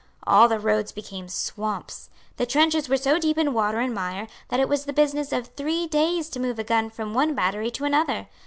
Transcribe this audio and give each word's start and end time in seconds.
All 0.25 0.47
the 0.47 0.57
roads 0.59 0.91
became 0.91 1.27
swamps. 1.27 2.09
The 2.37 2.47
trenches 2.47 2.89
were 2.89 2.97
so 2.97 3.19
deep 3.19 3.37
in 3.37 3.53
water 3.53 3.79
and 3.79 3.93
mire 3.93 4.25
that 4.47 4.59
it 4.59 4.67
was 4.67 4.85
the 4.85 4.93
business 4.93 5.31
of 5.31 5.49
three 5.55 5.85
days 5.85 6.27
to 6.29 6.39
move 6.39 6.57
a 6.57 6.63
gun 6.63 6.89
from 6.89 7.13
one 7.13 7.35
battery 7.35 7.69
to 7.69 7.85
another. 7.85 8.27